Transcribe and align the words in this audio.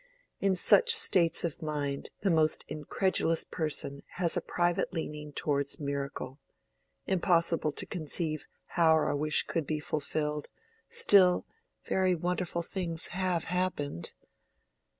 In 0.39 0.55
such 0.55 0.95
states 0.95 1.43
of 1.43 1.61
mind 1.61 2.09
the 2.21 2.31
most 2.31 2.65
incredulous 2.67 3.43
person 3.43 4.01
has 4.15 4.35
a 4.35 4.41
private 4.41 4.91
leaning 4.91 5.31
towards 5.31 5.79
miracle: 5.79 6.39
impossible 7.05 7.71
to 7.73 7.85
conceive 7.85 8.47
how 8.69 8.93
our 8.93 9.15
wish 9.15 9.43
could 9.45 9.67
be 9.67 9.79
fulfilled, 9.79 10.47
still—very 10.89 12.15
wonderful 12.15 12.63
things 12.63 13.09
have 13.09 13.43
happened! 13.43 14.13